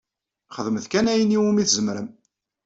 [0.55, 2.09] Xedmet kan ayen iwumi tzemrem.